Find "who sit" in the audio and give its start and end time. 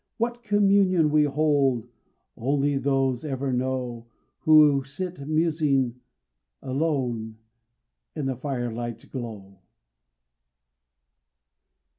4.39-5.27